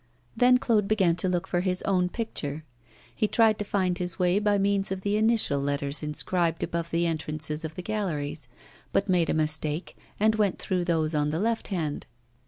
Then 0.35 0.57
Claude 0.57 0.87
began 0.87 1.15
to 1.17 1.29
look 1.29 1.45
for 1.45 1.59
his 1.61 1.83
own 1.83 2.09
picture. 2.09 2.65
He 3.15 3.27
tried 3.27 3.59
to 3.59 3.63
find 3.63 3.99
his 3.99 4.17
way 4.17 4.39
by 4.39 4.57
means 4.57 4.91
of 4.91 5.01
the 5.01 5.15
initial 5.15 5.59
letters 5.59 6.01
inscribed 6.01 6.63
above 6.63 6.89
the 6.89 7.05
entrances 7.05 7.63
of 7.63 7.75
the 7.75 7.83
galleries, 7.83 8.47
but 8.91 9.07
made 9.07 9.29
a 9.29 9.35
mistake, 9.35 9.95
and 10.19 10.33
went 10.33 10.57
through 10.57 10.85
those 10.85 11.13
on 11.13 11.29
the 11.29 11.39
left 11.39 11.67
hand. 11.67 12.07